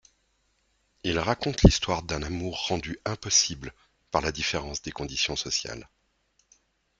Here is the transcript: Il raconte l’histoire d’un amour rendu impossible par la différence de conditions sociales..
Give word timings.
Il 1.03 1.19
raconte 1.19 1.61
l’histoire 1.61 2.01
d’un 2.01 2.23
amour 2.23 2.55
rendu 2.69 2.97
impossible 3.05 3.71
par 4.09 4.21
la 4.23 4.31
différence 4.31 4.81
de 4.81 4.89
conditions 4.89 5.35
sociales.. 5.35 5.87